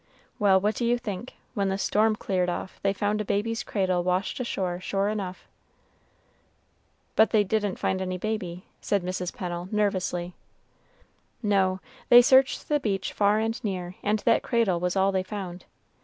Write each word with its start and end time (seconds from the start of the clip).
Well, 0.39 0.59
what 0.59 0.73
do 0.73 0.83
you 0.83 0.97
think, 0.97 1.33
when 1.53 1.69
the 1.69 1.77
storm 1.77 2.15
cleared 2.15 2.49
off, 2.49 2.79
they 2.81 2.91
found 2.91 3.21
a 3.21 3.23
baby's 3.23 3.61
cradle 3.61 4.03
washed 4.03 4.39
ashore 4.39 4.79
sure 4.79 5.09
enough!" 5.09 5.47
"But 7.15 7.29
they 7.29 7.43
didn't 7.43 7.77
find 7.77 8.01
any 8.01 8.17
baby," 8.17 8.65
said 8.81 9.03
Mrs. 9.03 9.31
Pennel, 9.31 9.69
nervously. 9.71 10.33
"No; 11.43 11.81
they 12.09 12.23
searched 12.23 12.67
the 12.67 12.79
beach 12.79 13.13
far 13.13 13.37
and 13.37 13.63
near, 13.63 13.93
and 14.01 14.17
that 14.25 14.41
cradle 14.41 14.79
was 14.79 14.95
all 14.95 15.11
they 15.11 15.21
found. 15.21 15.65